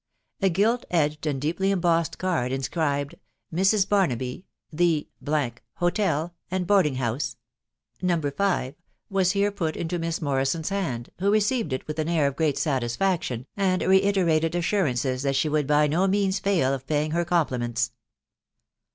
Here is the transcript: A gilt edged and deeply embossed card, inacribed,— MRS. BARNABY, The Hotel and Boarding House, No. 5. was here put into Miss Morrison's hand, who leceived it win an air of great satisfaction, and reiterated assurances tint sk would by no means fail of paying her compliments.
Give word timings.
A 0.41 0.49
gilt 0.49 0.83
edged 0.89 1.27
and 1.27 1.39
deeply 1.39 1.69
embossed 1.69 2.17
card, 2.17 2.51
inacribed,— 2.51 3.13
MRS. 3.53 3.87
BARNABY, 3.87 4.45
The 4.73 5.07
Hotel 5.75 6.33
and 6.49 6.65
Boarding 6.65 6.95
House, 6.95 7.35
No. 8.01 8.19
5. 8.19 8.73
was 9.11 9.33
here 9.33 9.51
put 9.51 9.77
into 9.77 9.99
Miss 9.99 10.19
Morrison's 10.19 10.69
hand, 10.69 11.11
who 11.19 11.29
leceived 11.29 11.71
it 11.71 11.87
win 11.87 11.99
an 11.99 12.09
air 12.09 12.25
of 12.25 12.35
great 12.35 12.57
satisfaction, 12.57 13.45
and 13.55 13.83
reiterated 13.83 14.55
assurances 14.55 15.21
tint 15.21 15.35
sk 15.35 15.45
would 15.51 15.67
by 15.67 15.85
no 15.85 16.07
means 16.07 16.39
fail 16.39 16.73
of 16.73 16.87
paying 16.87 17.11
her 17.11 17.23
compliments. 17.23 17.91